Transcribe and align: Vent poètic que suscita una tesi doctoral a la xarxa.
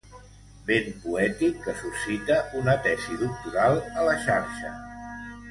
Vent 0.69 0.87
poètic 1.03 1.59
que 1.65 1.75
suscita 1.81 2.39
una 2.61 2.75
tesi 2.87 3.19
doctoral 3.21 3.79
a 3.93 4.09
la 4.09 4.19
xarxa. 4.27 4.75